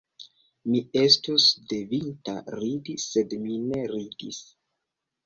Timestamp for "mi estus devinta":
0.69-2.35